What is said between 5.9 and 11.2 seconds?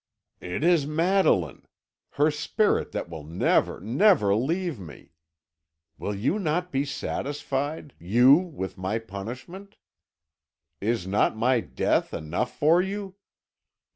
Will you not be satisfied, you, with my punishment? Is